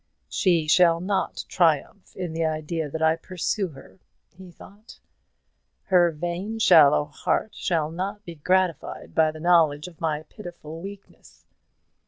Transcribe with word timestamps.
"She 0.29 0.67
shall 0.67 0.99
not 0.99 1.45
triumph 1.47 2.15
in 2.15 2.33
the 2.33 2.43
idea 2.43 2.89
that 2.89 3.03
I 3.03 3.15
pursue 3.15 3.67
her," 3.67 3.99
he 4.35 4.49
thought; 4.49 4.99
"her 5.83 6.09
vain 6.09 6.57
shallow 6.57 7.05
heart 7.05 7.53
shall 7.53 7.91
not 7.91 8.25
be 8.25 8.33
gratified 8.33 9.13
by 9.13 9.29
the 9.29 9.39
knowledge 9.39 9.87
of 9.87 10.01
my 10.01 10.23
pitiful 10.23 10.81
weakness. 10.81 11.45